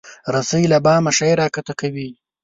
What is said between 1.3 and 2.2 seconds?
راکښته کوي.